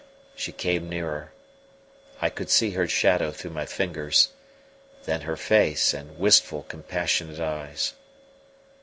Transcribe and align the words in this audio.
She 0.35 0.51
came 0.51 0.89
nearer: 0.89 1.31
I 2.23 2.31
could 2.31 2.49
see 2.49 2.71
her 2.71 2.87
shadow 2.87 3.29
through 3.31 3.51
my 3.51 3.67
fingers; 3.67 4.29
then 5.03 5.21
her 5.21 5.37
face 5.37 5.93
and 5.93 6.17
wistful, 6.17 6.63
compassionate 6.63 7.39
eyes. 7.39 7.93